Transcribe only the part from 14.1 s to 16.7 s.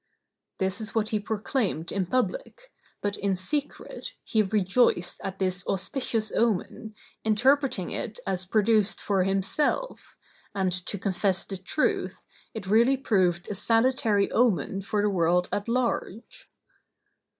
omen for the world at large.